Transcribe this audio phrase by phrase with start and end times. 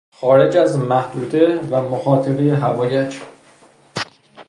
[0.13, 3.15] خارج از محدوده و مخاطرهی حوایج